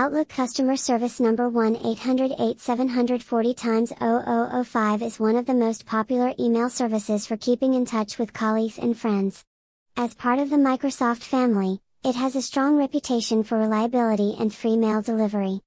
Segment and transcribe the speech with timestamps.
[0.00, 7.26] Outlook customer service number 1-800-8740 times 0005 is one of the most popular email services
[7.26, 9.44] for keeping in touch with colleagues and friends.
[9.96, 14.76] As part of the Microsoft family, it has a strong reputation for reliability and free
[14.76, 15.56] mail delivery.